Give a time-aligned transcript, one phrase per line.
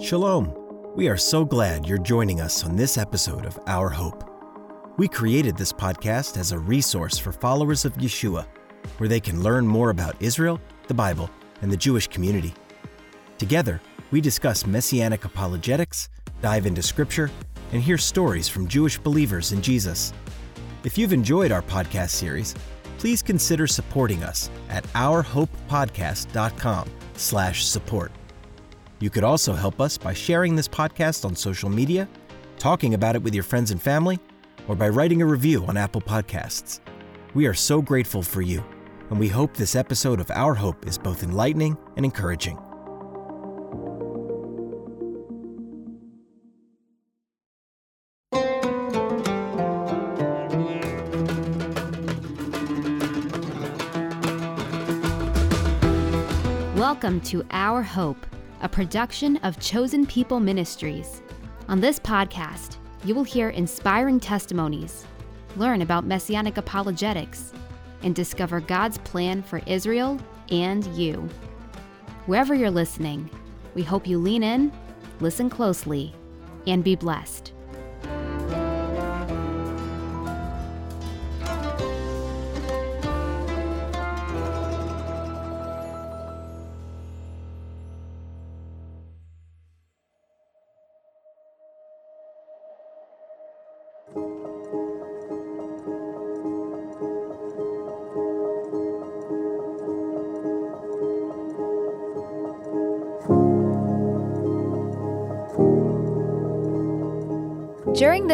[0.00, 0.52] Shalom.
[0.96, 4.28] We are so glad you're joining us on this episode of Our Hope.
[4.96, 8.44] We created this podcast as a resource for followers of Yeshua,
[8.98, 11.30] where they can learn more about Israel, the Bible,
[11.62, 12.52] and the Jewish community.
[13.38, 13.80] Together,
[14.10, 16.08] we discuss messianic apologetics,
[16.42, 17.30] dive into scripture,
[17.72, 20.12] and hear stories from Jewish believers in Jesus.
[20.82, 22.54] If you've enjoyed our podcast series,
[22.98, 28.10] please consider supporting us at ourhopepodcast.com slash support.
[29.04, 32.08] You could also help us by sharing this podcast on social media,
[32.56, 34.18] talking about it with your friends and family,
[34.66, 36.80] or by writing a review on Apple Podcasts.
[37.34, 38.64] We are so grateful for you,
[39.10, 42.58] and we hope this episode of Our Hope is both enlightening and encouraging.
[56.74, 58.24] Welcome to Our Hope,
[58.64, 61.20] a production of Chosen People Ministries.
[61.68, 65.06] On this podcast, you will hear inspiring testimonies,
[65.56, 67.52] learn about messianic apologetics,
[68.02, 70.18] and discover God's plan for Israel
[70.50, 71.28] and you.
[72.24, 73.28] Wherever you're listening,
[73.74, 74.72] we hope you lean in,
[75.20, 76.14] listen closely,
[76.66, 77.52] and be blessed.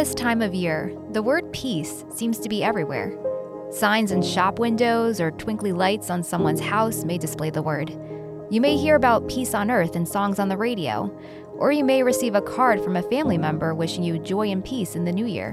[0.01, 3.13] This time of year, the word peace seems to be everywhere.
[3.71, 7.91] Signs in shop windows or twinkly lights on someone's house may display the word.
[8.49, 11.15] You may hear about peace on earth in songs on the radio,
[11.53, 14.97] or you may receive a card from a family member wishing you joy and peace
[14.97, 15.53] in the new year.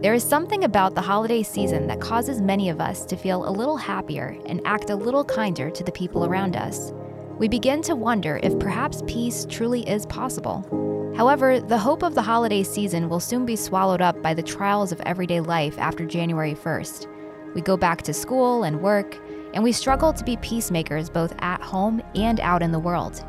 [0.00, 3.52] There is something about the holiday season that causes many of us to feel a
[3.52, 6.94] little happier and act a little kinder to the people around us.
[7.36, 10.85] We begin to wonder if perhaps peace truly is possible.
[11.16, 14.92] However, the hope of the holiday season will soon be swallowed up by the trials
[14.92, 17.06] of everyday life after January 1st.
[17.54, 19.18] We go back to school and work,
[19.54, 23.24] and we struggle to be peacemakers both at home and out in the world.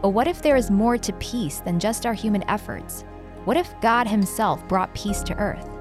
[0.00, 3.04] But what if there is more to peace than just our human efforts?
[3.44, 5.71] What if God Himself brought peace to earth?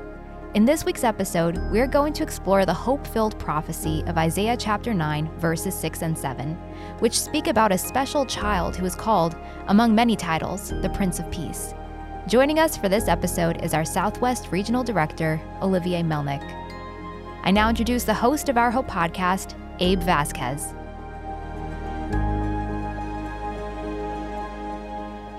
[0.53, 4.93] In this week's episode, we're going to explore the hope filled prophecy of Isaiah chapter
[4.93, 6.55] 9, verses 6 and 7,
[6.99, 11.31] which speak about a special child who is called, among many titles, the Prince of
[11.31, 11.73] Peace.
[12.27, 16.43] Joining us for this episode is our Southwest Regional Director, Olivier Melnick.
[17.43, 20.73] I now introduce the host of our Hope podcast, Abe Vasquez.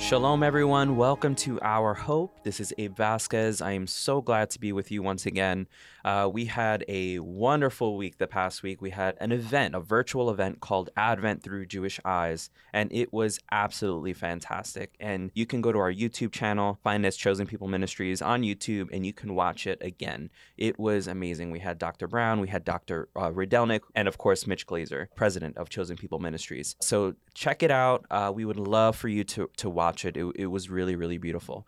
[0.02, 0.96] Shalom, everyone.
[0.96, 2.42] Welcome to Our Hope.
[2.42, 3.62] This is Abe Vasquez.
[3.62, 5.68] I am so glad to be with you once again.
[6.04, 8.82] Uh, we had a wonderful week the past week.
[8.82, 13.38] We had an event, a virtual event called Advent Through Jewish Eyes, and it was
[13.52, 14.96] absolutely fantastic.
[14.98, 18.88] And you can go to our YouTube channel, find us Chosen People Ministries on YouTube,
[18.92, 20.30] and you can watch it again.
[20.58, 21.52] It was amazing.
[21.52, 22.08] We had Dr.
[22.08, 23.08] Brown, we had Dr.
[23.14, 26.74] Uh, Rydelnik, and of course, Mitch Glaser, president of Chosen People Ministries.
[26.80, 28.04] So check it out.
[28.10, 30.16] Uh, we would love for you to, to watch it.
[30.16, 30.26] it.
[30.36, 31.66] It was really, really beautiful.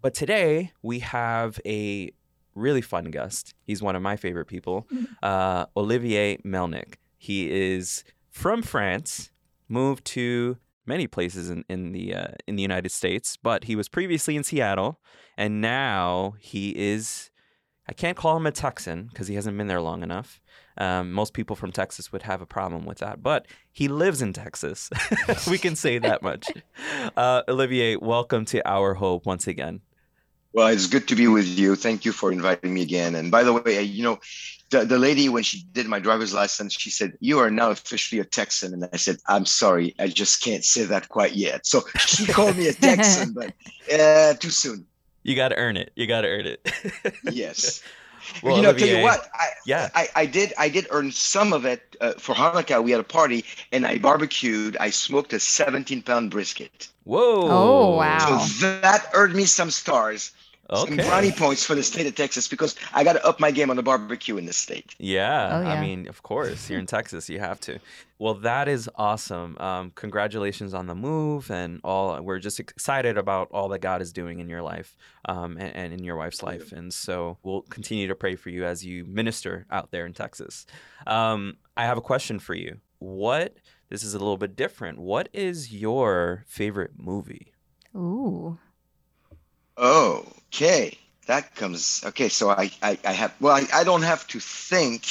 [0.00, 2.12] But today we have a
[2.54, 3.54] really fun guest.
[3.64, 4.88] He's one of my favorite people,
[5.22, 6.94] uh, Olivier Melnick.
[7.18, 9.30] He is from France,
[9.68, 13.88] moved to many places in, in the uh, in the United States, but he was
[13.88, 15.00] previously in Seattle,
[15.36, 17.30] and now he is.
[17.88, 20.40] I can't call him a Texan because he hasn't been there long enough.
[20.76, 24.32] Um, most people from Texas would have a problem with that, but he lives in
[24.32, 24.90] Texas.
[25.50, 26.48] we can say that much.
[27.16, 29.80] Uh, Olivier, welcome to Our Hope once again.
[30.52, 31.76] Well, it's good to be with you.
[31.76, 33.14] Thank you for inviting me again.
[33.14, 34.18] And by the way, you know,
[34.70, 38.20] the, the lady, when she did my driver's license, she said, You are now officially
[38.20, 38.74] a Texan.
[38.74, 41.66] And I said, I'm sorry, I just can't say that quite yet.
[41.66, 43.52] So she called me a Texan, but
[43.92, 44.86] uh, too soon.
[45.26, 45.90] You got to earn it.
[45.96, 46.72] You got to earn it.
[47.32, 47.82] yes.
[48.42, 51.10] Well, you know, Olivier, tell you what, I, yeah, I, I did, I did earn
[51.10, 52.82] some of it uh, for Hanukkah.
[52.82, 54.76] We had a party, and I barbecued.
[54.78, 56.88] I smoked a 17 pound brisket.
[57.02, 57.42] Whoa!
[57.42, 58.38] Oh wow!
[58.38, 60.30] So that earned me some stars.
[60.68, 60.96] Okay.
[60.96, 63.70] Some brownie points for the state of Texas because I got to up my game
[63.70, 64.96] on the barbecue in the state.
[64.98, 65.74] Yeah, oh, yeah.
[65.74, 67.78] I mean, of course, you're in Texas, you have to.
[68.18, 69.56] Well, that is awesome.
[69.58, 72.20] Um, congratulations on the move and all.
[72.20, 74.96] We're just excited about all that God is doing in your life
[75.26, 76.72] um, and, and, in your wife's life.
[76.72, 80.66] And so we'll continue to pray for you as you minister out there in Texas.
[81.06, 82.78] Um, I have a question for you.
[82.98, 83.56] What,
[83.90, 84.98] this is a little bit different.
[84.98, 87.52] What is your favorite movie?
[87.94, 88.58] Ooh.
[89.78, 92.02] Okay, that comes.
[92.06, 93.34] Okay, so I I, I have.
[93.40, 95.04] Well, I, I don't have to think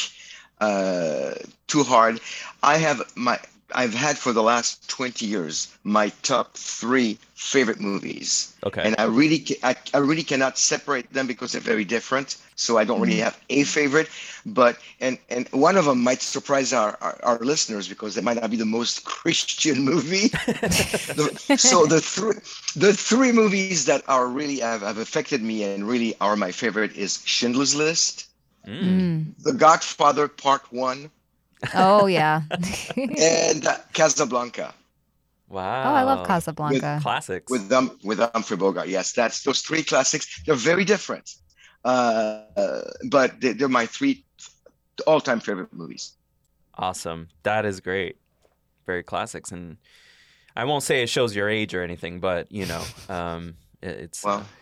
[0.59, 1.35] uh,
[1.67, 2.19] too hard.
[2.63, 3.39] I have my
[3.73, 8.53] I've had for the last 20 years my top three favorite movies.
[8.63, 8.81] Okay.
[8.83, 12.37] And I really, I, I really cannot separate them because they're very different.
[12.55, 14.07] So I don't really have a favorite,
[14.45, 18.39] but and and one of them might surprise our our, our listeners because it might
[18.39, 20.27] not be the most Christian movie.
[20.29, 22.35] the, so the three
[22.77, 26.95] the three movies that are really have, have affected me and really are my favorite
[26.95, 28.27] is Schindler's List,
[28.67, 29.37] Mm.
[29.43, 31.11] The Godfather Part One,
[31.73, 32.41] Oh yeah.
[32.97, 34.73] and uh, Casablanca.
[35.47, 35.83] Wow.
[35.91, 36.99] oh, I love Casablanca.
[37.01, 37.51] Classics.
[37.51, 38.87] with them with Humphrey Bogart.
[38.87, 40.41] Yes, that's those three classics.
[40.45, 41.35] They're very different,
[41.83, 44.25] uh, uh, but they, they're my three
[45.05, 46.13] all-time favorite movies.
[46.77, 47.29] Awesome.
[47.43, 48.17] That is great.
[48.85, 49.77] Very classics, and
[50.55, 54.23] I won't say it shows your age or anything, but you know, um, it- it's
[54.23, 54.45] Well,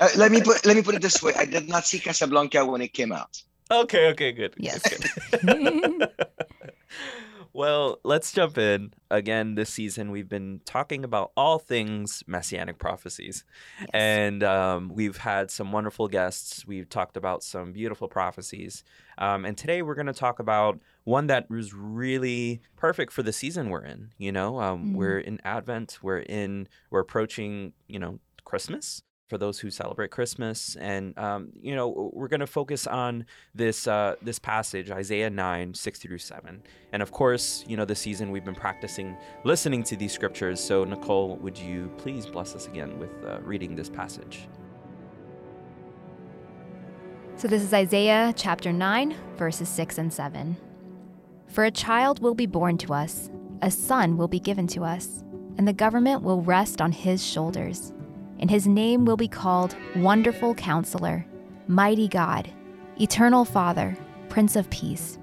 [0.00, 2.64] Uh, let me put let me put it this way: I did not see Casablanca
[2.64, 3.42] when it came out.
[3.70, 4.08] Okay.
[4.10, 4.32] Okay.
[4.32, 4.54] Good.
[4.58, 4.82] Yes.
[4.82, 6.10] good.
[7.52, 9.54] well, let's jump in again.
[9.54, 13.44] This season, we've been talking about all things messianic prophecies,
[13.92, 16.66] and um, we've had some wonderful guests.
[16.66, 18.84] We've talked about some beautiful prophecies,
[19.18, 23.32] um, and today we're going to talk about one that was really perfect for the
[23.32, 24.10] season we're in.
[24.18, 24.94] You know, um, Mhm.
[24.94, 25.98] we're in Advent.
[26.02, 26.68] We're in.
[26.90, 27.72] We're approaching.
[27.88, 32.46] You know, Christmas for those who celebrate Christmas, and um, you know, we're going to
[32.46, 37.76] focus on this uh, this passage, Isaiah nine six through seven, and of course, you
[37.76, 40.60] know, this season we've been practicing listening to these scriptures.
[40.60, 44.48] So, Nicole, would you please bless us again with uh, reading this passage?
[47.38, 50.56] So this is Isaiah chapter 9, verses 6 and 7.
[51.46, 53.30] For a child will be born to us,
[53.62, 55.22] a son will be given to us,
[55.56, 57.92] and the government will rest on his shoulders.
[58.38, 61.26] And his name will be called Wonderful Counselor,
[61.66, 62.50] Mighty God,
[63.00, 63.96] Eternal Father,
[64.28, 65.18] Prince of Peace.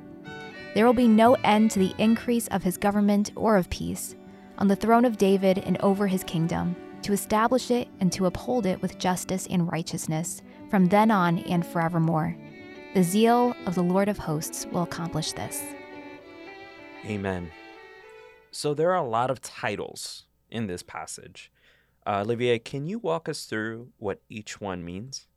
[0.73, 4.15] There will be no end to the increase of his government or of peace,
[4.57, 8.65] on the throne of David and over his kingdom, to establish it and to uphold
[8.65, 12.35] it with justice and righteousness from then on and forevermore.
[12.93, 15.61] The zeal of the Lord of hosts will accomplish this.
[17.05, 17.51] Amen.
[18.51, 21.51] So there are a lot of titles in this passage.
[22.05, 25.27] Uh, Olivier, can you walk us through what each one means?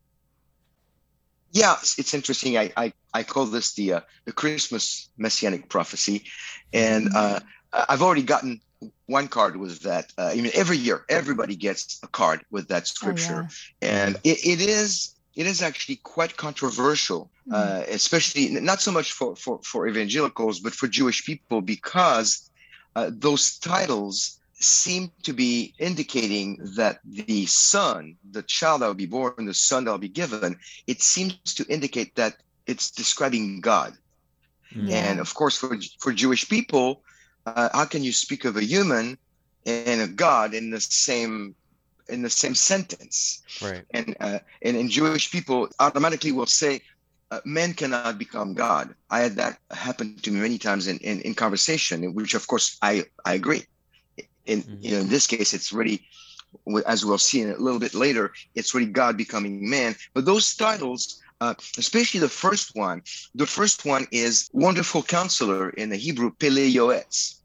[1.53, 2.59] Yeah, it's, it's interesting.
[2.59, 6.25] I, I I call this the uh, the Christmas messianic prophecy,
[6.73, 7.41] and uh,
[7.73, 8.61] I- I've already gotten
[9.07, 10.13] one card with that.
[10.19, 13.47] Uh, I mean, every year everybody gets a card with that scripture,
[13.81, 19.35] and it, it is it is actually quite controversial, uh, especially not so much for,
[19.37, 22.51] for for evangelicals, but for Jewish people because
[22.95, 29.07] uh, those titles seem to be indicating that the son, the child that will be
[29.07, 30.57] born, the son that will be given,
[30.87, 33.95] it seems to indicate that it's describing God.
[34.75, 35.11] Yeah.
[35.11, 37.03] And of course, for for Jewish people,
[37.47, 39.17] uh, how can you speak of a human
[39.65, 41.55] and a God in the same
[42.09, 43.43] in the same sentence?
[43.63, 43.85] Right.
[43.93, 46.83] And uh, and, and Jewish people automatically will say,
[47.31, 51.21] uh, "Man cannot become God." I had that happen to me many times in in,
[51.23, 53.65] in conversation, which of course I I agree.
[54.49, 55.99] In you know in this case, it's really
[56.87, 59.95] as we'll see in a little bit later, it's really God becoming man.
[60.15, 63.03] But those titles, uh, especially the first one,
[63.35, 67.41] the first one is Wonderful Counselor in the Hebrew, Pele Yoetz.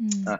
[0.00, 0.28] Mm.
[0.28, 0.38] Uh,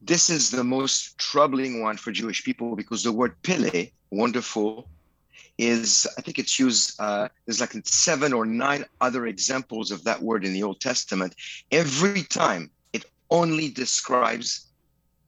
[0.00, 4.88] This is the most troubling one for Jewish people because the word Pele, wonderful,
[5.58, 10.22] is, I think it's used, uh, there's like seven or nine other examples of that
[10.22, 11.34] word in the Old Testament.
[11.72, 14.67] Every time it only describes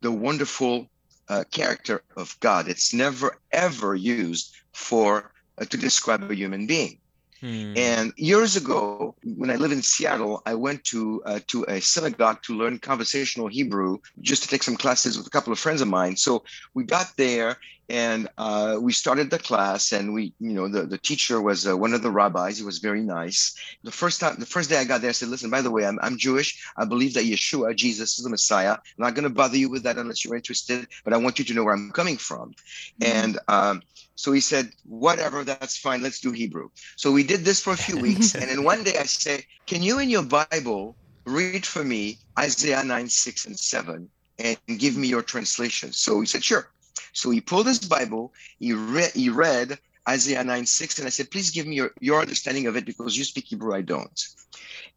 [0.00, 0.88] the wonderful
[1.28, 2.68] uh, character of God.
[2.68, 6.98] It's never ever used for uh, to describe a human being.
[7.40, 7.72] Hmm.
[7.76, 12.42] And years ago, when I lived in Seattle, I went to uh, to a synagogue
[12.42, 15.88] to learn conversational Hebrew, just to take some classes with a couple of friends of
[15.88, 16.16] mine.
[16.16, 17.56] So we got there
[17.90, 21.76] and uh, we started the class, and we, you know, the, the teacher was uh,
[21.76, 22.58] one of the rabbis.
[22.58, 23.52] He was very nice.
[23.82, 25.84] The first time, the first day I got there, I said, "Listen, by the way,
[25.84, 26.56] I'm I'm Jewish.
[26.76, 28.74] I believe that Yeshua, Jesus, is the Messiah.
[28.74, 31.44] I'm not going to bother you with that unless you're interested, but I want you
[31.46, 32.52] to know where I'm coming from."
[33.00, 33.82] And um,
[34.14, 36.00] so he said, "Whatever, that's fine.
[36.00, 38.98] Let's do Hebrew." So we did this for a few weeks, and then one day
[39.00, 44.08] I say, "Can you in your Bible read for me Isaiah 9, 6, and 7
[44.38, 46.70] and give me your translation?" So he said, "Sure."
[47.12, 49.78] So he pulled his Bible, he read, he read
[50.08, 53.16] Isaiah 9, 6, and I said, "Please give me your, your understanding of it because
[53.16, 54.20] you speak Hebrew, I don't."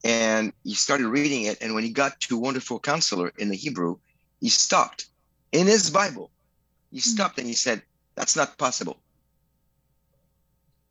[0.03, 3.98] And he started reading it, and when he got to Wonderful Counselor in the Hebrew,
[4.41, 5.07] he stopped
[5.53, 6.31] in his Bible
[6.91, 7.13] He hmm.
[7.15, 7.81] stopped and he said,
[8.15, 8.98] That's not possible.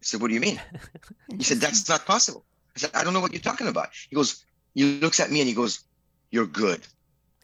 [0.01, 0.61] I said, What do you mean?
[1.37, 2.45] He said, That's not possible.
[2.75, 3.91] I said, I don't know what you're talking about.
[4.09, 5.85] He goes, He looks at me and he goes,
[6.31, 6.81] You're good.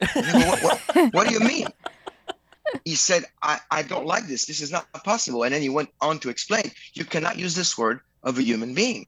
[0.00, 1.66] Go, what, what, what do you mean?
[2.84, 4.46] He said, I, I don't like this.
[4.46, 5.42] This is not possible.
[5.42, 8.74] And then he went on to explain, You cannot use this word of a human
[8.74, 9.06] being.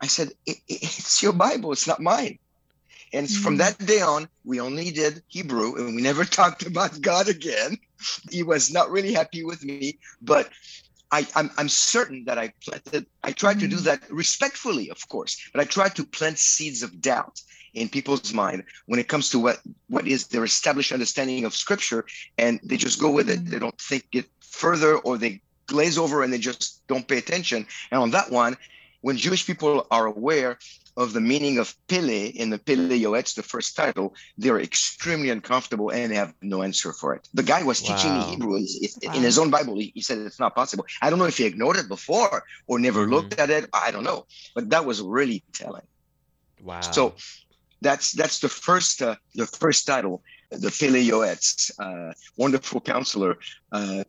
[0.00, 2.38] I said, it, it, It's your Bible, it's not mine.
[3.12, 3.42] And mm.
[3.42, 7.78] from that day on, we only did Hebrew and we never talked about God again.
[8.30, 10.48] He was not really happy with me, but
[11.12, 13.84] I, I'm, I'm certain that I planted, I tried to do mm.
[13.84, 17.40] that respectfully, of course, but I tried to plant seeds of doubt
[17.74, 22.04] in people's mind when it comes to what, what is their established understanding of scripture.
[22.38, 23.46] And they just go with it.
[23.46, 27.66] They don't think it further or they glaze over and they just don't pay attention.
[27.90, 28.56] And on that one,
[29.02, 30.58] when Jewish people are aware
[31.00, 35.88] of the meaning of Pele in the Pele Yoetz, the first title, they're extremely uncomfortable
[35.90, 37.26] and they have no answer for it.
[37.32, 37.88] The guy was wow.
[37.88, 39.14] teaching me Hebrew wow.
[39.14, 39.76] in his own Bible.
[39.76, 40.84] He, he, said it's not possible.
[41.00, 43.14] I don't know if he ignored it before or never mm-hmm.
[43.14, 43.70] looked at it.
[43.72, 45.86] I don't know, but that was really telling.
[46.62, 46.82] Wow.
[46.82, 47.14] So
[47.80, 53.38] that's that's the first uh, the first title the Pele Yoetz, uh, wonderful counselor.
[53.70, 54.04] Uh,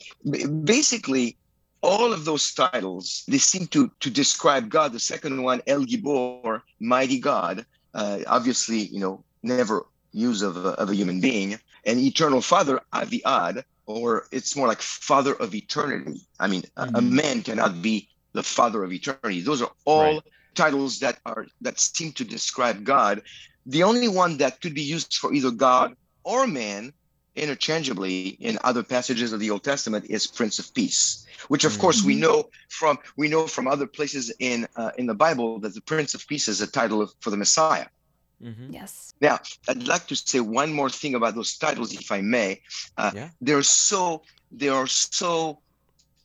[0.63, 1.37] basically,
[1.81, 4.93] all of those titles they seem to to describe god.
[4.93, 10.69] The second one el gibor mighty god uh, obviously you know never use of a,
[10.69, 11.59] of a human being.
[11.85, 16.21] And eternal father aviad or it's more like father of eternity.
[16.39, 16.95] I mean mm-hmm.
[16.95, 19.41] a, a, man cannot be the father of eternity.
[19.41, 20.23] Those are all right.
[20.55, 23.21] titles that are that seem to describe god.
[23.65, 26.93] The only one that could be used for either god or man
[27.35, 31.81] interchangeably in other passages of the Old Testament is Prince of Peace, which of mm-hmm.
[31.81, 32.23] course we mm-hmm.
[32.23, 36.13] know from we know from other places in uh, in the Bible that the Prince
[36.13, 37.87] of Peace is a title of, for the Messiah.
[38.43, 38.73] Mm-hmm.
[38.73, 39.13] Yes.
[39.21, 42.61] Now, I'd like to say one more thing about those titles, if I may.
[42.97, 43.29] Uh, yeah.
[43.39, 45.59] They're so they are so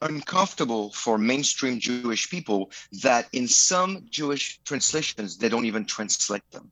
[0.03, 2.71] uncomfortable for mainstream Jewish people
[3.03, 6.71] that in some Jewish translations they don't even translate them.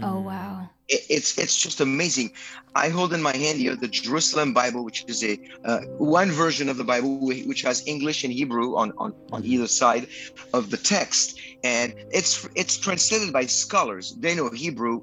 [0.00, 0.68] Oh wow!
[0.88, 2.32] It, it's it's just amazing.
[2.74, 6.70] I hold in my hand here the Jerusalem Bible, which is a uh, one version
[6.70, 9.52] of the Bible which has English and Hebrew on on on mm-hmm.
[9.52, 10.08] either side
[10.54, 14.14] of the text, and it's it's translated by scholars.
[14.18, 15.02] They know Hebrew.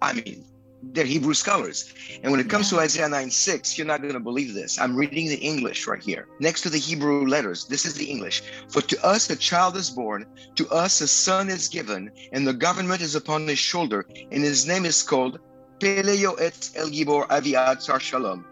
[0.00, 0.44] I mean,
[0.92, 1.92] they're Hebrew scholars.
[2.22, 4.78] And when it comes to Isaiah 9 6, you're not going to believe this.
[4.78, 6.28] I'm reading the English right here.
[6.40, 8.42] Next to the Hebrew letters, this is the English.
[8.68, 10.26] For to us a child is born,
[10.56, 14.66] to us a son is given, and the government is upon his shoulder, and his
[14.66, 15.40] name is called
[15.80, 18.44] Pele Yoetz El Gibor Aviad Sar Shalom.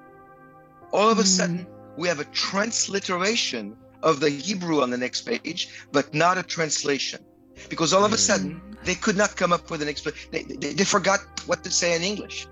[0.93, 2.01] All of a sudden, mm-hmm.
[2.01, 7.25] we have a transliteration of the Hebrew on the next page, but not a translation.
[7.69, 10.29] Because all of a sudden, mm they could not come up with an explanation.
[10.33, 12.47] They, they, they, forgot what to say in English.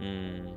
[0.00, 0.54] Mm.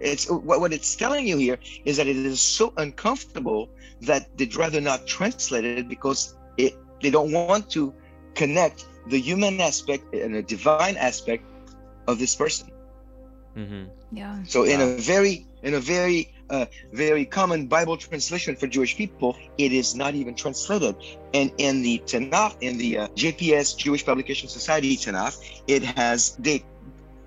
[0.00, 3.68] It's what, what it's telling you here is that it is so uncomfortable
[4.02, 7.94] that they'd rather not translate it because it they don't want to
[8.34, 11.44] connect the human aspect and the divine aspect
[12.06, 12.70] of this person.
[13.56, 13.84] Mm-hmm.
[14.12, 14.42] Yeah.
[14.44, 19.36] So in a very in a very uh, very common Bible translation for Jewish people,
[19.58, 20.96] it is not even translated.
[21.34, 26.64] And in the Tanakh, in the uh, JPS Jewish Publication Society Tanakh, it has they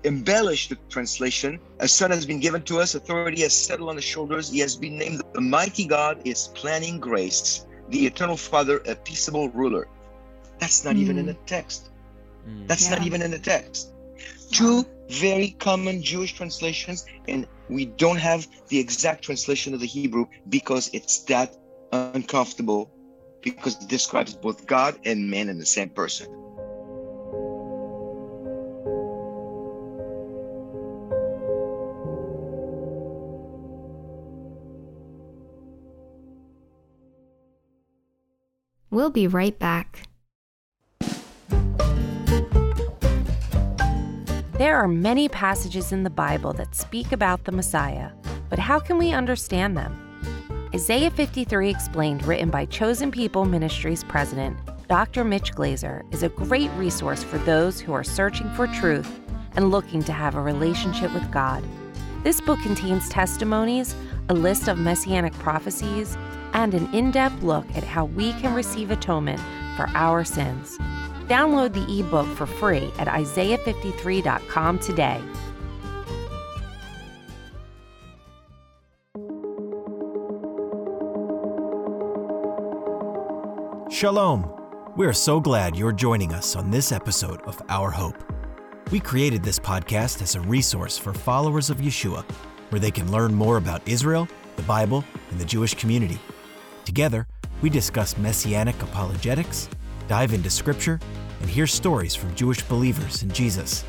[0.04, 1.60] embellished the translation.
[1.78, 4.50] A son has been given to us, authority has settled on his shoulders.
[4.50, 9.48] He has been named the mighty God is planning grace, the eternal Father, a peaceable
[9.50, 9.88] ruler.
[10.58, 11.00] That's not mm.
[11.00, 11.90] even in the text.
[12.48, 12.66] Mm.
[12.66, 12.96] That's yeah.
[12.96, 13.92] not even in the text.
[14.50, 20.26] Two very common Jewish translations, and we don't have the exact translation of the Hebrew
[20.48, 21.54] because it's that
[21.92, 22.90] uncomfortable
[23.42, 26.28] because it describes both God and man in the same person.
[38.90, 40.02] We'll be right back.
[44.62, 48.12] There are many passages in the Bible that speak about the Messiah,
[48.48, 49.92] but how can we understand them?
[50.72, 55.24] Isaiah 53 Explained, written by Chosen People Ministries president Dr.
[55.24, 59.10] Mitch Glaser, is a great resource for those who are searching for truth
[59.56, 61.64] and looking to have a relationship with God.
[62.22, 63.96] This book contains testimonies,
[64.28, 66.16] a list of messianic prophecies,
[66.52, 69.40] and an in depth look at how we can receive atonement
[69.76, 70.78] for our sins.
[71.28, 75.20] Download the ebook for free at isaiah53.com today.
[83.90, 84.50] Shalom.
[84.94, 88.22] We're so glad you're joining us on this episode of Our Hope.
[88.90, 92.24] We created this podcast as a resource for followers of Yeshua
[92.72, 94.26] where they can learn more about Israel,
[94.56, 96.18] the Bible, and the Jewish community.
[96.84, 97.26] Together,
[97.60, 99.68] we discuss messianic apologetics,
[100.08, 100.98] dive into scripture,
[101.40, 103.84] and hear stories from Jewish believers in Jesus.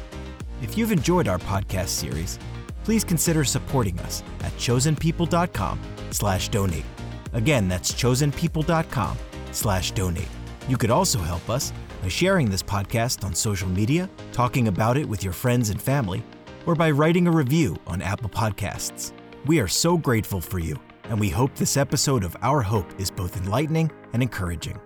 [0.62, 2.38] If you've enjoyed our podcast series,
[2.84, 6.86] please consider supporting us at chosenpeople.com/donate.
[7.34, 10.30] Again, that's chosenpeople.com/donate.
[10.70, 15.08] You could also help us by sharing this podcast on social media, talking about it
[15.08, 16.24] with your friends and family,
[16.66, 19.14] or by writing a review on Apple Podcasts.
[19.46, 20.78] We are so grateful for you,
[21.10, 24.80] and we hope this episode of Our Hope is both enlightening and encouraging.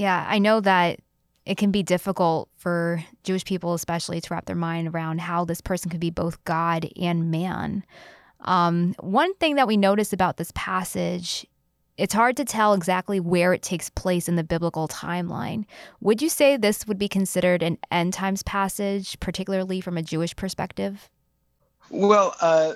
[0.00, 1.00] Yeah, I know that
[1.44, 5.60] it can be difficult for Jewish people, especially, to wrap their mind around how this
[5.60, 7.84] person could be both God and man.
[8.40, 11.46] Um, one thing that we notice about this passage,
[11.98, 15.66] it's hard to tell exactly where it takes place in the biblical timeline.
[16.00, 20.34] Would you say this would be considered an end times passage, particularly from a Jewish
[20.34, 21.10] perspective?
[21.90, 22.72] Well, uh,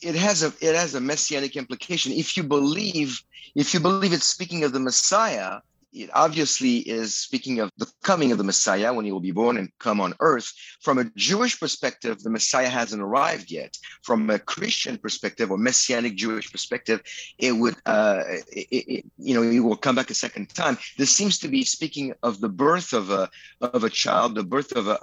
[0.00, 2.12] it has a it has a messianic implication.
[2.12, 3.22] If you believe
[3.54, 5.60] if you believe it's speaking of the Messiah,
[5.94, 9.56] it obviously is speaking of the coming of the Messiah when he will be born
[9.56, 10.52] and come on earth.
[10.80, 13.76] From a Jewish perspective, the Messiah hasn't arrived yet.
[14.02, 17.00] From a Christian perspective or Messianic Jewish perspective,
[17.38, 18.22] it would, uh,
[18.52, 20.76] it, it, you know, he will come back a second time.
[20.98, 24.72] This seems to be speaking of the birth of a of a child, the birth
[24.72, 24.96] of a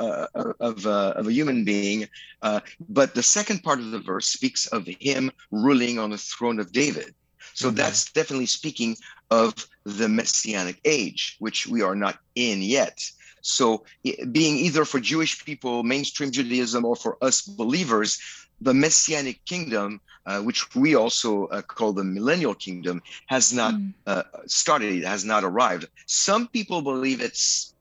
[0.59, 2.07] of a, of a human being.
[2.41, 6.59] Uh, but the second part of the verse speaks of him ruling on the throne
[6.59, 7.15] of David.
[7.53, 7.77] So mm-hmm.
[7.77, 8.97] that's definitely speaking
[9.29, 9.53] of
[9.85, 12.99] the messianic age, which we are not in yet.
[13.41, 13.83] So,
[14.31, 18.19] being either for Jewish people, mainstream Judaism, or for us believers,
[18.61, 23.93] the messianic kingdom, uh, which we also uh, call the millennial kingdom, has not mm.
[24.05, 25.87] uh, started, it has not arrived.
[26.05, 27.73] Some people believe it's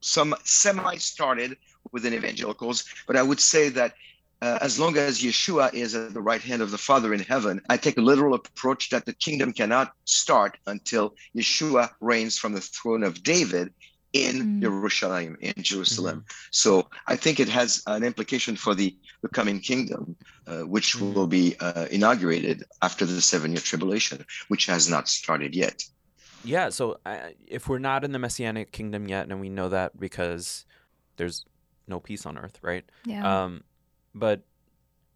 [0.00, 1.56] some semi started
[1.92, 3.94] within evangelicals, but I would say that
[4.42, 7.60] uh, as long as Yeshua is at the right hand of the Father in heaven,
[7.70, 12.60] I take a literal approach that the kingdom cannot start until Yeshua reigns from the
[12.60, 13.72] throne of David
[14.12, 14.62] in mm.
[14.62, 16.20] Jerusalem, in Jerusalem.
[16.20, 16.48] Mm-hmm.
[16.50, 21.14] So I think it has an implication for the, the coming kingdom, uh, which mm.
[21.14, 25.82] will be uh, inaugurated after the seven year tribulation, which has not started yet.
[26.44, 26.68] Yeah.
[26.68, 30.66] So uh, if we're not in the messianic kingdom yet, and we know that because
[31.16, 31.44] there's
[31.88, 32.84] no peace on earth, right?
[33.04, 33.44] Yeah.
[33.44, 33.64] Um,
[34.16, 34.40] but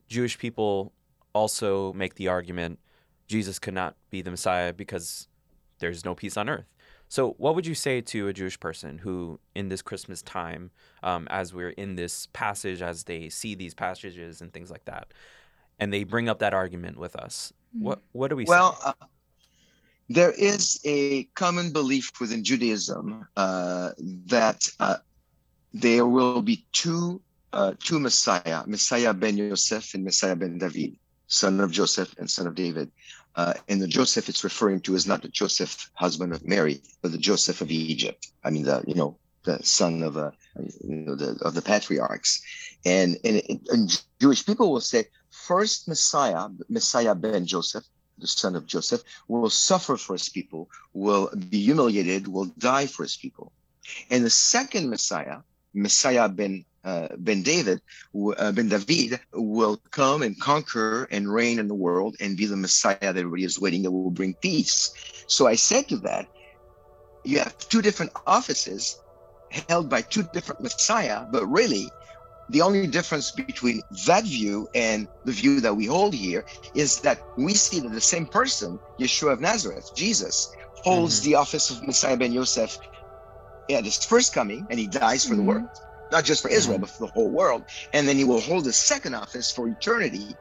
[0.08, 0.92] Jewish people
[1.32, 2.78] also make the argument
[3.26, 5.28] Jesus could not be the Messiah because
[5.78, 6.66] there's no peace on earth.
[7.08, 10.70] So, what would you say to a Jewish person who, in this Christmas time,
[11.02, 15.08] um, as we're in this passage, as they see these passages and things like that,
[15.80, 17.86] and they bring up that argument with us, mm-hmm.
[17.86, 18.78] what what do we well, say?
[18.84, 19.06] Well, uh,
[20.08, 23.90] there is a common belief within Judaism uh,
[24.26, 24.96] that uh,
[25.72, 27.20] there will be two
[27.52, 32.46] uh, two Messiah, Messiah ben Yosef and Messiah ben David, son of Joseph and son
[32.46, 32.90] of David.
[33.36, 37.12] Uh, and the Joseph it's referring to is not the Joseph, husband of Mary, but
[37.12, 38.26] the Joseph of Egypt.
[38.44, 40.32] I mean, the you know the son of uh,
[40.82, 42.42] you know the of the patriarchs,
[42.84, 47.84] and, and and Jewish people will say first Messiah, Messiah ben Joseph,
[48.18, 53.04] the son of Joseph, will suffer for his people, will be humiliated, will die for
[53.04, 53.52] his people,
[54.10, 55.38] and the second Messiah,
[55.72, 57.80] Messiah ben uh, ben David,
[58.14, 62.56] uh, Ben David will come and conquer and reign in the world and be the
[62.56, 64.92] Messiah that everybody is waiting that will bring peace.
[65.26, 66.26] So I said to that,
[67.24, 69.00] you have two different offices
[69.68, 71.90] held by two different Messiah, but really
[72.48, 77.22] the only difference between that view and the view that we hold here is that
[77.36, 81.30] we see that the same person, Yeshua of Nazareth, Jesus, holds mm-hmm.
[81.30, 82.78] the office of Messiah ben Yosef
[83.70, 85.46] at his first coming and he dies for mm-hmm.
[85.46, 85.68] the world
[86.12, 86.82] not just for Israel, mm-hmm.
[86.82, 87.64] but for the whole world.
[87.92, 90.36] And then he will hold a second office for eternity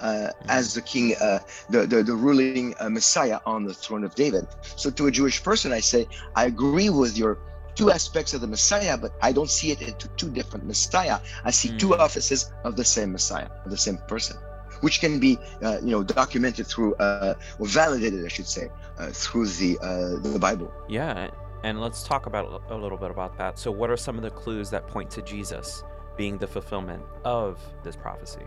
[0.00, 0.50] uh, mm-hmm.
[0.50, 1.38] as the king, uh,
[1.70, 4.46] the, the, the ruling uh, Messiah on the throne of David.
[4.76, 7.38] So to a Jewish person, I say, I agree with your
[7.74, 11.18] two aspects of the Messiah, but I don't see it into two different Messiah.
[11.44, 11.78] I see mm.
[11.78, 14.36] two offices of the same Messiah, of the same person,
[14.80, 19.06] which can be, uh, you know, documented through uh, or validated, I should say, uh,
[19.06, 20.72] through the uh, the Bible.
[20.88, 21.30] Yeah,
[21.62, 23.58] and let's talk about a little bit about that.
[23.58, 25.84] So, what are some of the clues that point to Jesus
[26.16, 28.42] being the fulfillment of this prophecy?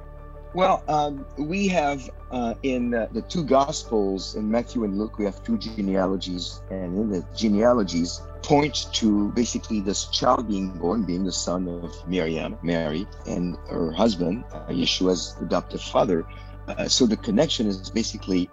[0.53, 5.25] Well, um, we have uh, in uh, the two Gospels, in Matthew and Luke, we
[5.25, 11.25] have two genealogies, and in the genealogies point to basically this child being born, being
[11.25, 16.25] the son of Miriam, Mary, and her husband, uh, Yeshua's adoptive father.
[16.69, 18.49] Uh, so the connection is basically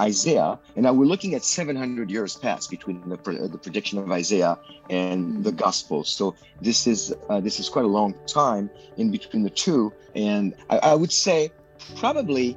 [0.00, 4.58] Isaiah, and now we're looking at 700 years past between the, the prediction of Isaiah
[4.90, 6.08] and the Gospels.
[6.08, 10.54] So this is uh, this is quite a long time in between the two, and
[10.70, 11.50] I, I would say
[11.96, 12.56] probably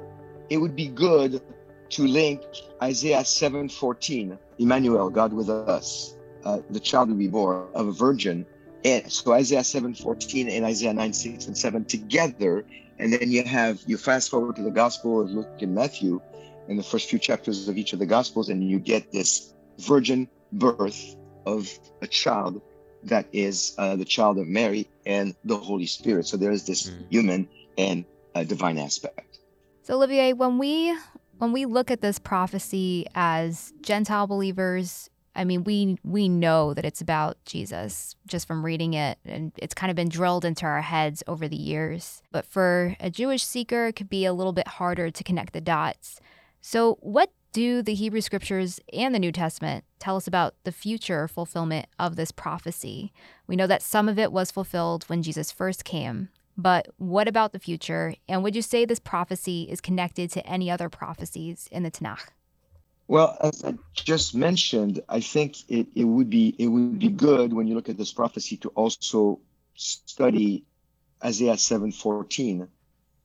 [0.50, 1.42] it would be good
[1.90, 2.42] to link
[2.82, 8.46] Isaiah 7:14, Emmanuel, God with us, uh, the child will be born of a virgin.
[8.84, 12.64] And so Isaiah 7:14 and Isaiah 9, 6 and 7 together,
[12.98, 16.20] and then you have you fast forward to the Gospel of Luke and Matthew,
[16.68, 20.28] in the first few chapters of each of the Gospels, and you get this virgin
[20.52, 21.68] birth of
[22.02, 22.60] a child
[23.04, 26.26] that is uh, the child of Mary and the Holy Spirit.
[26.26, 27.10] So there is this mm.
[27.10, 28.04] human and
[28.34, 29.40] uh, divine aspect.
[29.82, 30.96] So Olivier, when we
[31.38, 36.84] when we look at this prophecy as Gentile believers, I mean, we we know that
[36.84, 40.82] it's about Jesus just from reading it, and it's kind of been drilled into our
[40.82, 42.22] heads over the years.
[42.32, 45.60] But for a Jewish seeker, it could be a little bit harder to connect the
[45.60, 46.20] dots.
[46.70, 51.26] So, what do the Hebrew scriptures and the New Testament tell us about the future
[51.26, 53.10] fulfillment of this prophecy?
[53.46, 56.28] We know that some of it was fulfilled when Jesus first came,
[56.58, 58.16] but what about the future?
[58.28, 62.32] And would you say this prophecy is connected to any other prophecies in the Tanakh?
[63.06, 67.54] Well, as I just mentioned, I think it, it would be it would be good
[67.54, 69.40] when you look at this prophecy to also
[69.74, 70.66] study
[71.24, 72.68] Isaiah 7:14,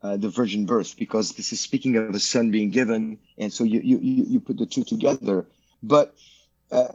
[0.03, 3.63] uh, the virgin birth, because this is speaking of a son being given, and so
[3.63, 5.45] you you you put the two together.
[5.81, 6.15] But
[6.71, 6.87] uh,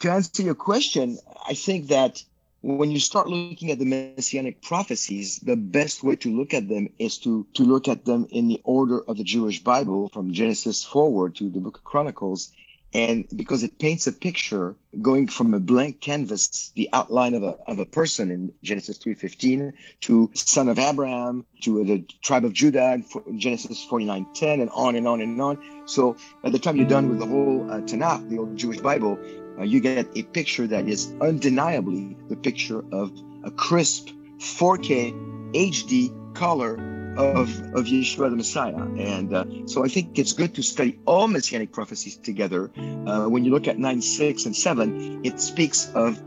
[0.00, 2.22] to answer your question, I think that
[2.62, 6.88] when you start looking at the messianic prophecies, the best way to look at them
[6.98, 10.82] is to, to look at them in the order of the Jewish Bible from Genesis
[10.82, 12.50] forward to the book of Chronicles.
[12.96, 17.58] And because it paints a picture going from a blank canvas, the outline of a,
[17.66, 22.94] of a person in Genesis 3.15 to son of Abraham, to the tribe of Judah
[23.26, 25.58] in Genesis 49.10 and on and on and on.
[25.84, 29.18] So by the time you're done with the whole uh, Tanakh, the old Jewish Bible,
[29.58, 33.12] uh, you get a picture that is undeniably the picture of
[33.44, 38.74] a crisp 4K HD color of, of Yeshua the Messiah.
[38.74, 42.70] And uh, so I think it's good to study all messianic prophecies together.
[42.76, 46.20] Uh, when you look at 9, 6, and 7, it speaks of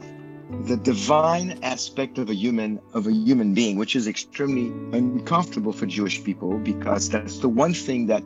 [0.66, 5.86] the divine aspect of a human of a human being, which is extremely uncomfortable for
[5.86, 8.24] Jewish people because that's the one thing that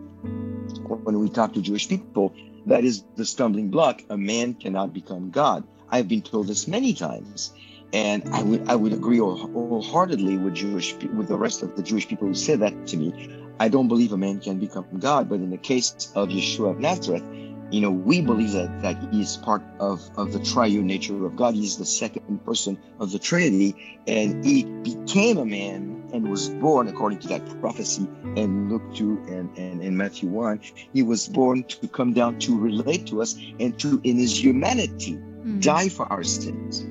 [0.88, 2.34] when we talk to Jewish people,
[2.65, 4.02] that is the stumbling block.
[4.10, 5.65] A man cannot become God.
[5.89, 7.54] I've been told this many times.
[7.93, 12.08] And I would I would agree wholeheartedly with Jewish with the rest of the Jewish
[12.08, 13.39] people who said that to me.
[13.60, 16.79] I don't believe a man can become God, but in the case of Yeshua of
[16.79, 17.23] Nazareth,
[17.69, 21.36] you know, we believe that that he is part of of the triune nature of
[21.36, 21.53] God.
[21.53, 26.88] He's the second person of the Trinity, and he became a man and was born
[26.88, 30.62] according to that prophecy in Luke 2 and, and in Matthew 1.
[30.93, 35.13] He was born to come down to relate to us and to, in his humanity,
[35.13, 35.60] mm-hmm.
[35.60, 36.86] die for our sins.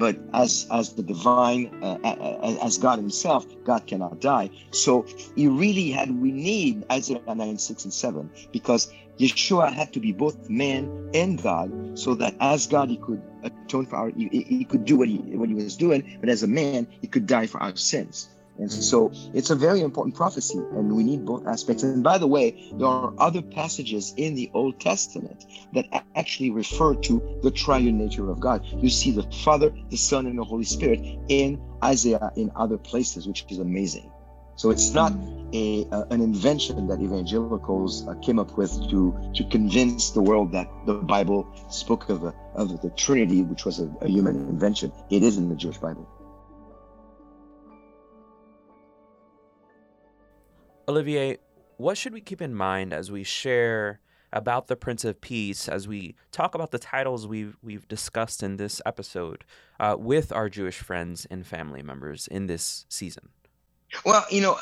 [0.00, 1.98] But as as the divine, uh,
[2.62, 4.48] as God Himself, God cannot die.
[4.72, 5.04] So
[5.36, 10.12] he really had we need Isaiah 9, 6, and 7 because Yeshua had to be
[10.12, 14.64] both man and God, so that as God he could atone for our, he, he
[14.64, 17.46] could do what he what he was doing, but as a man he could die
[17.46, 18.30] for our sins.
[18.60, 21.82] And so it's a very important prophecy, and we need both aspects.
[21.82, 26.94] And by the way, there are other passages in the Old Testament that actually refer
[26.94, 28.62] to the triune nature of God.
[28.66, 33.26] You see the Father, the Son, and the Holy Spirit in Isaiah in other places,
[33.26, 34.12] which is amazing.
[34.56, 35.14] So it's not
[35.54, 40.52] a, uh, an invention that evangelicals uh, came up with to to convince the world
[40.52, 44.92] that the Bible spoke of, a, of the Trinity, which was a, a human invention.
[45.08, 46.06] It is in the Jewish Bible.
[50.88, 51.38] Olivier,
[51.76, 54.00] what should we keep in mind as we share
[54.32, 58.56] about the Prince of Peace, as we talk about the titles we've we've discussed in
[58.56, 59.44] this episode
[59.78, 63.30] uh, with our Jewish friends and family members in this season?
[64.04, 64.56] Well, you know,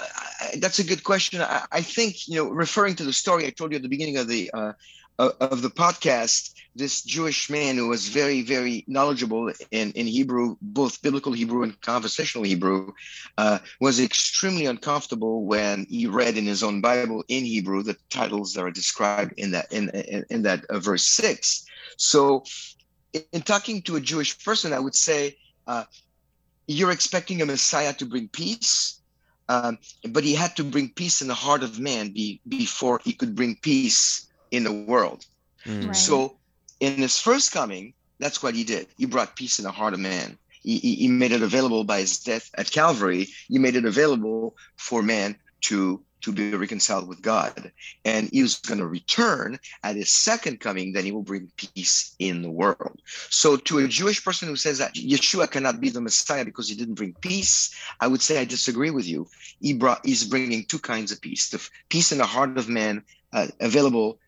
[0.59, 1.42] that's a good question.
[1.42, 4.16] I, I, think you know, referring to the story I told you at the beginning
[4.16, 4.72] of the uh,
[5.18, 11.02] of the podcast, this Jewish man who was very, very knowledgeable in, in Hebrew, both
[11.02, 12.92] biblical Hebrew and conversational Hebrew,
[13.37, 18.52] uh, was extremely uncomfortable when he read in his own Bible in Hebrew the titles
[18.52, 21.66] that are described in that in in, in that uh, verse six.
[21.96, 22.44] So,
[23.33, 25.85] in talking to a Jewish person, I would say, uh,
[26.68, 29.00] "You're expecting a Messiah to bring peace."
[29.50, 29.78] Um,
[30.11, 33.35] but he had to bring peace in the heart of man be, before he could
[33.35, 35.24] bring peace in the world.
[35.64, 35.88] Mm.
[35.88, 35.96] Right.
[35.96, 36.38] So
[36.80, 38.88] in his first coming, that's what he did.
[38.96, 40.38] He brought peace in the heart of man.
[40.62, 43.28] He, he, he made it available by his death at Calvary.
[43.48, 47.72] He made it available for man to to be reconciled with God.
[48.04, 52.14] And he was going to return at his second coming, then he will bring peace
[52.18, 53.00] in the world.
[53.30, 56.74] So, to a Jewish person who says that Yeshua cannot be the Messiah because he
[56.74, 59.28] didn't bring peace, I would say I disagree with you.
[59.61, 63.04] He brought, he's bringing two kinds of peace the peace in the heart of man
[63.32, 64.18] uh, available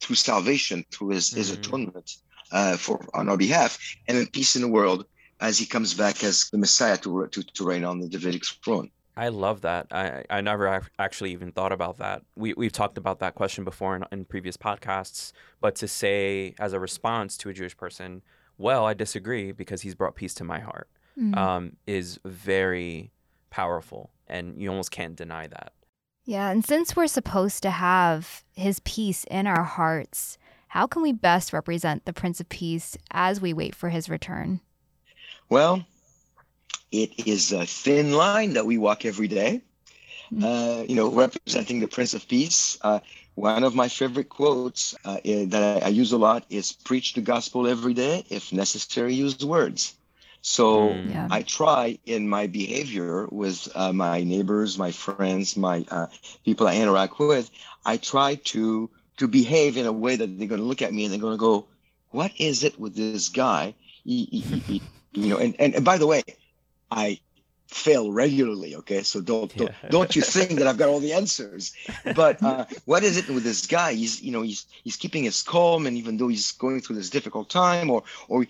[0.00, 1.38] through salvation, through his, mm-hmm.
[1.38, 2.16] his atonement
[2.52, 5.06] uh, for on our behalf, and then peace in the world
[5.40, 8.90] as he comes back as the Messiah to, to, to reign on the Davidic throne.
[9.16, 9.88] I love that.
[9.90, 12.22] I, I never actually even thought about that.
[12.36, 16.72] We, we've talked about that question before in, in previous podcasts, but to say as
[16.72, 18.22] a response to a Jewish person,
[18.58, 21.36] well, I disagree because he's brought peace to my heart, mm-hmm.
[21.36, 23.10] um, is very
[23.50, 24.10] powerful.
[24.28, 25.72] And you almost can't deny that.
[26.28, 26.50] Yeah.
[26.50, 30.36] And since we're supposed to have his peace in our hearts,
[30.68, 34.60] how can we best represent the Prince of Peace as we wait for his return?
[35.48, 35.86] Well,
[36.92, 39.62] it is a thin line that we walk every day.
[40.30, 40.44] Mm-hmm.
[40.44, 42.76] Uh, you know, representing the Prince of Peace.
[42.82, 43.00] Uh,
[43.34, 47.22] one of my favorite quotes uh, that I, I, use a lot is preach the
[47.22, 48.26] gospel every day.
[48.28, 49.94] If necessary, use words.
[50.42, 51.10] So mm.
[51.10, 51.28] yeah.
[51.30, 56.06] I try in my behavior with uh, my neighbors, my friends, my uh,
[56.44, 57.50] people I interact with,
[57.84, 61.04] I try to to behave in a way that they're going to look at me
[61.04, 61.66] and they're going to go,
[62.10, 63.74] "What is it with this guy?"
[64.04, 64.42] You
[65.14, 66.22] know, and, and, and by the way,
[66.90, 67.20] I
[67.68, 68.74] fail regularly.
[68.76, 69.88] Okay, so don't don't, yeah.
[69.90, 71.72] don't you think that I've got all the answers?
[72.14, 73.92] But uh, what is it with this guy?
[73.92, 77.10] He's you know he's he's keeping his calm, and even though he's going through this
[77.10, 78.46] difficult time, or or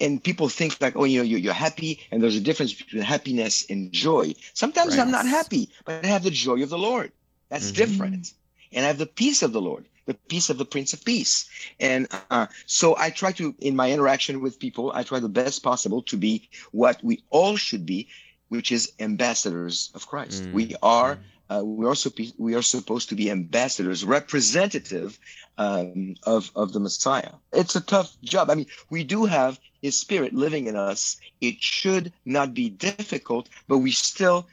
[0.00, 3.66] and people think like oh you know you're, happy, and there's a difference between happiness
[3.68, 4.34] and joy.
[4.54, 5.02] Sometimes right.
[5.02, 7.12] I'm not happy, but I have the joy of the Lord.
[7.48, 7.82] That's mm-hmm.
[7.82, 8.32] different,
[8.72, 11.48] and I have the peace of the Lord the peace of the Prince of Peace.
[11.80, 15.62] And uh, so I try to, in my interaction with people, I try the best
[15.62, 18.08] possible to be what we all should be,
[18.48, 20.44] which is ambassadors of Christ.
[20.44, 20.52] Mm.
[20.52, 21.18] We are.
[21.50, 25.18] Uh, we also we are supposed to be ambassadors, representative
[25.58, 27.32] um, of of the Messiah.
[27.52, 28.48] It's a tough job.
[28.50, 31.18] I mean, we do have His Spirit living in us.
[31.40, 34.46] It should not be difficult, but we still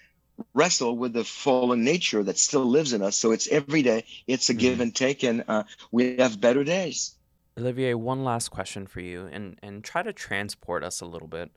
[0.54, 3.18] wrestle with the fallen nature that still lives in us.
[3.18, 4.82] So it's every day, it's a give mm-hmm.
[4.82, 7.16] and take, and uh, we have better days.
[7.58, 11.52] Olivier, one last question for you, and, and try to transport us a little bit.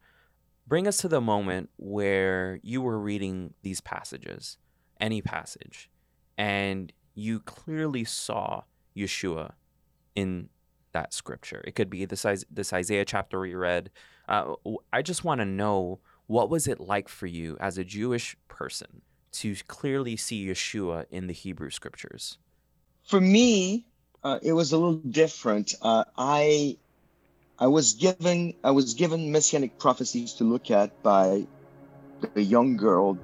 [0.66, 4.58] Bring us to the moment where you were reading these passages,
[5.00, 5.90] any passage,
[6.38, 8.62] and you clearly saw
[8.96, 9.52] Yeshua
[10.14, 10.48] in
[10.92, 11.62] that scripture.
[11.66, 13.90] It could be this, this Isaiah chapter we read.
[14.26, 14.54] Uh,
[14.92, 19.02] I just want to know what was it like for you as a Jewish person
[19.32, 22.38] to clearly see Yeshua in the Hebrew scriptures?
[23.02, 23.86] For me,
[24.22, 25.74] uh, it was a little different.
[25.82, 26.78] Uh, I
[27.58, 31.46] I was given I was given messianic prophecies to look at by
[32.34, 33.18] a young girl,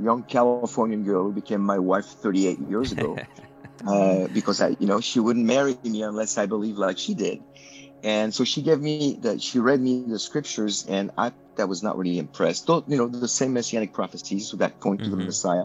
[0.00, 3.18] young Californian girl who became my wife 38 years ago.
[3.86, 7.42] uh, because I, you know, she wouldn't marry me unless I believed like she did.
[8.02, 11.82] And so she gave me that she read me the scriptures, and I that was
[11.82, 12.66] not really impressed.
[12.66, 15.18] Though, you know, the same messianic prophecies that point to mm-hmm.
[15.18, 15.64] the Messiah.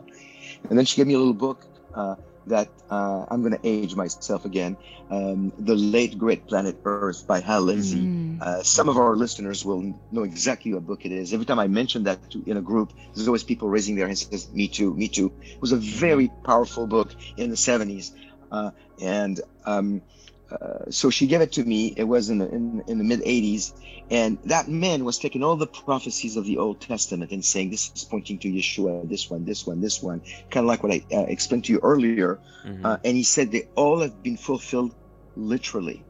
[0.67, 2.15] And then she gave me a little book uh,
[2.47, 4.77] that uh, I'm going to age myself again.
[5.09, 8.01] Um, the late great planet Earth by Hal Lindsey.
[8.01, 8.41] Mm.
[8.41, 11.33] Uh, some of our listeners will know exactly what book it is.
[11.33, 14.27] Every time I mention that to, in a group, there's always people raising their hands.
[14.27, 18.11] Says, "Me too, me too." It was a very powerful book in the 70s,
[18.51, 20.01] uh, and um,
[20.61, 21.93] uh, so she gave it to me.
[21.97, 23.73] It was in the, in, in the mid 80s.
[24.11, 27.91] And that man was taking all the prophecies of the Old Testament and saying, this
[27.95, 31.05] is pointing to Yeshua, this one, this one, this one, kind of like what I
[31.11, 32.39] uh, explained to you earlier.
[32.65, 32.85] Mm-hmm.
[32.85, 34.93] Uh, and he said they all have been fulfilled
[35.35, 36.03] literally.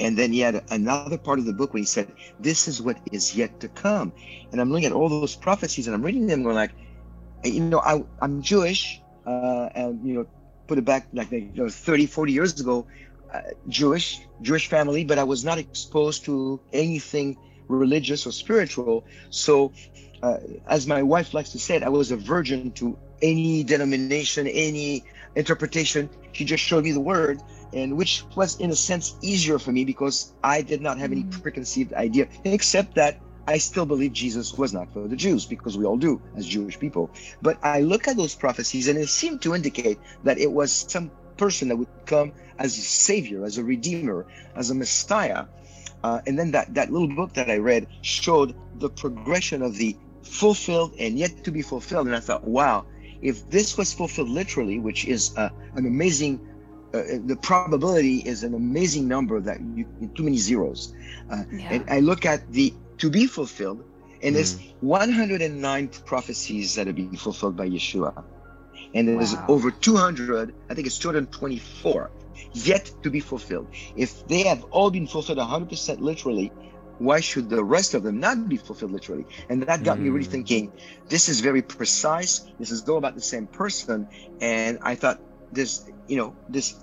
[0.00, 2.98] And then he had another part of the book where he said, this is what
[3.12, 4.12] is yet to come.
[4.50, 6.72] And I'm looking at all those prophecies and I'm reading them going like,
[7.44, 10.26] you know, I, I'm Jewish, uh, and, you know,
[10.72, 12.86] put it back like you know 30 40 years ago
[13.34, 17.36] uh, jewish jewish family but i was not exposed to anything
[17.68, 19.70] religious or spiritual so
[20.22, 24.46] uh, as my wife likes to say it i was a virgin to any denomination
[24.46, 25.04] any
[25.36, 27.38] interpretation she just showed me the word
[27.74, 31.24] and which was in a sense easier for me because i did not have any
[31.24, 31.42] mm.
[31.42, 35.84] preconceived idea except that I still believe Jesus was not for the Jews because we
[35.84, 37.10] all do as Jewish people.
[37.40, 41.10] But I look at those prophecies and it seemed to indicate that it was some
[41.36, 45.46] person that would come as a savior, as a redeemer, as a messiah.
[46.04, 49.96] Uh, and then that, that little book that I read showed the progression of the
[50.22, 52.06] fulfilled and yet to be fulfilled.
[52.06, 52.86] And I thought, wow,
[53.22, 56.40] if this was fulfilled literally, which is uh, an amazing
[56.94, 60.92] uh, the probability is an amazing number that you too many zeros
[61.30, 61.72] uh, yeah.
[61.72, 63.84] and i look at the to be fulfilled.
[64.22, 64.60] And there's mm.
[64.80, 68.12] 109 prophecies that have been fulfilled by Yeshua.
[68.94, 69.46] And there's Wow.
[69.48, 72.10] over 200, I think it's 224
[72.52, 73.68] yet to be fulfilled.
[73.94, 76.52] If they have all been fulfilled 100% literally,
[76.98, 79.26] why should the rest of them not be fulfilled literally?
[79.48, 80.26] And that got me really Mm.
[80.26, 80.72] thinking,
[81.08, 82.42] this is very precise.
[82.58, 84.08] This is all about the same person.
[84.40, 85.18] And I thought
[85.50, 86.74] this, you know, this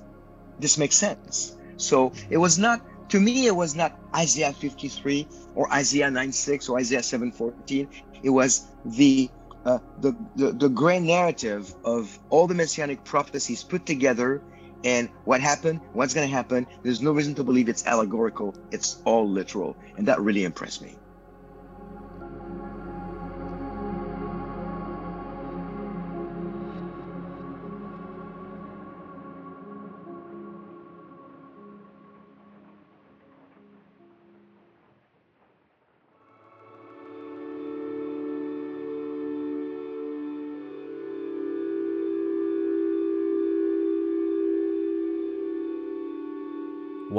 [0.59, 1.55] this makes sense.
[1.77, 6.79] So it was not to me, it was not Isaiah 53 or Isaiah 9:6 or
[6.79, 7.87] Isaiah 7:14.
[8.23, 9.31] It was the
[9.65, 14.43] uh, the, the the grand narrative of all the messianic prophecies put together
[14.83, 16.67] and what happened, what's going to happen.
[16.83, 18.55] There's no reason to believe it's allegorical.
[18.71, 20.99] It's all literal, and that really impressed me.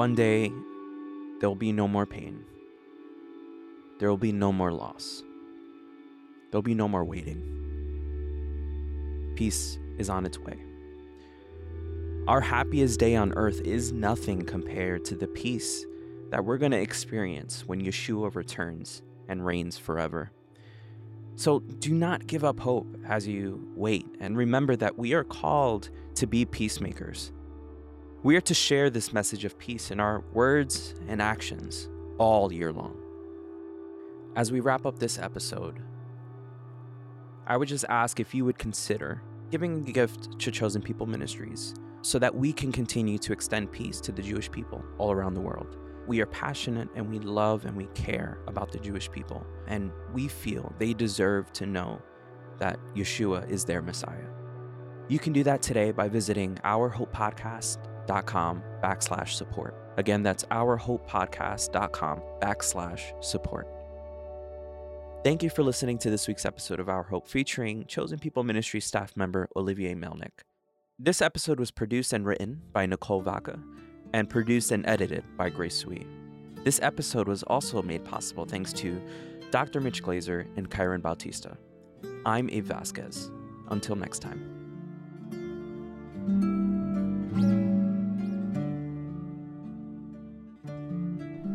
[0.01, 0.49] One day,
[1.41, 2.43] there will be no more pain.
[3.99, 5.23] There will be no more loss.
[6.51, 7.43] There'll be no more waiting.
[9.37, 10.57] Peace is on its way.
[12.27, 15.85] Our happiest day on earth is nothing compared to the peace
[16.31, 20.31] that we're going to experience when Yeshua returns and reigns forever.
[21.37, 25.91] So do not give up hope as you wait, and remember that we are called
[26.15, 27.33] to be peacemakers.
[28.23, 32.71] We are to share this message of peace in our words and actions all year
[32.71, 33.01] long.
[34.37, 35.81] As we wrap up this episode,
[37.47, 41.73] I would just ask if you would consider giving a gift to Chosen People Ministries
[42.03, 45.41] so that we can continue to extend peace to the Jewish people all around the
[45.41, 45.79] world.
[46.07, 50.29] We are passionate and we love and we care about the Jewish people, and we
[50.29, 52.03] feel they deserve to know
[52.59, 54.29] that Yeshua is their Messiah.
[55.09, 56.59] You can do that today by visiting
[58.11, 59.75] ourhopepodcast.com backslash support.
[59.97, 63.69] Again, that's ourhopepodcast.com backslash support.
[65.23, 68.81] Thank you for listening to this week's episode of Our Hope featuring Chosen People Ministry
[68.81, 70.45] staff member Olivier Melnick.
[70.99, 73.59] This episode was produced and written by Nicole Vaca
[74.13, 76.07] and produced and edited by Grace Sweet.
[76.65, 79.01] This episode was also made possible thanks to
[79.51, 79.81] Dr.
[79.81, 81.57] Mitch Glaser and Kyron Bautista.
[82.25, 83.31] I'm Abe Vasquez.
[83.71, 84.60] Until next time.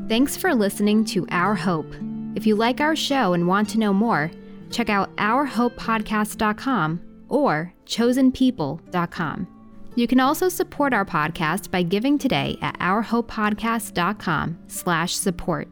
[0.08, 1.92] Thanks for listening to Our Hope.
[2.36, 4.30] If you like our show and want to know more,
[4.70, 9.48] check out ourhopepodcast.com or chosenpeople.com.
[9.96, 15.70] You can also support our podcast by giving today at ourhopepodcast.com slash support.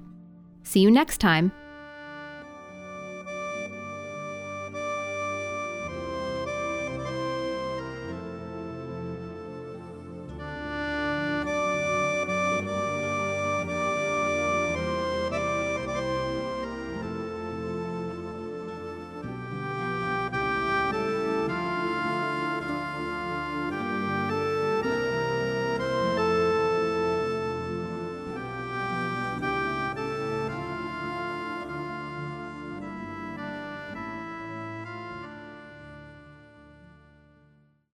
[0.64, 1.52] See you next time.